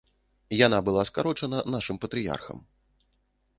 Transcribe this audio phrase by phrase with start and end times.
[0.65, 2.67] Яна была скарочана нашым патрыярхам.